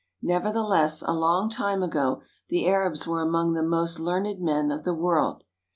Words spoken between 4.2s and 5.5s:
men of the world.